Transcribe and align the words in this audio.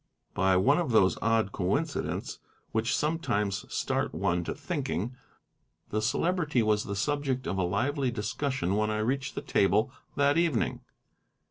By 0.33 0.57
one 0.57 0.79
of 0.79 0.89
those 0.89 1.15
odd 1.21 1.51
coincidents 1.51 2.39
which 2.71 2.97
sometimes 2.97 3.71
start 3.71 4.15
one 4.15 4.43
to 4.45 4.55
thinking, 4.55 5.15
the 5.91 6.01
Celebrity 6.01 6.63
was 6.63 6.85
the 6.85 6.95
subject 6.95 7.45
of 7.45 7.59
a 7.59 7.63
lively 7.63 8.09
discussion 8.09 8.75
when 8.75 8.89
I 8.89 8.97
reached 8.97 9.35
the 9.35 9.41
table 9.43 9.93
that 10.15 10.39
evening. 10.39 10.81